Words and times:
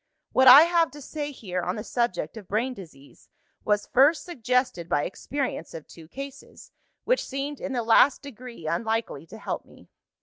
What 0.31 0.47
I 0.47 0.63
have 0.63 0.89
to 0.93 0.99
say 0.99 1.29
here 1.31 1.61
on 1.61 1.75
the 1.75 1.83
subject 1.83 2.35
of 2.35 2.47
brain 2.47 2.73
disease, 2.73 3.29
was 3.63 3.85
first 3.85 4.25
suggested 4.25 4.89
by 4.89 5.03
experience 5.03 5.75
of 5.75 5.85
two 5.87 6.07
cases, 6.07 6.71
which 7.03 7.23
seemed 7.23 7.59
in 7.59 7.73
the 7.73 7.83
last 7.83 8.23
degree 8.23 8.65
unlikely 8.65 9.27
to 9.27 9.37
help 9.37 9.63
me. 9.63 9.91